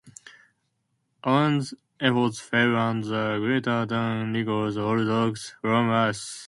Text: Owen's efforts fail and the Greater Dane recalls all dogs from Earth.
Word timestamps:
Owen's 1.23 1.75
efforts 1.99 2.39
fail 2.39 2.75
and 2.75 3.03
the 3.03 3.37
Greater 3.37 3.85
Dane 3.85 4.33
recalls 4.33 4.75
all 4.75 4.97
dogs 5.05 5.53
from 5.61 5.91
Earth. 5.91 6.39